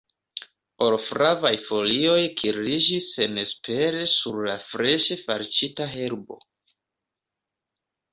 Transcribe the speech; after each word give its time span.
Or-flavaj 0.83 1.51
folioj 1.65 2.23
kirliĝis 2.39 3.09
senespere 3.17 4.07
sur 4.13 4.39
la 4.47 4.55
freŝe 4.71 5.19
falĉita 5.29 5.87
herbo. 5.93 6.39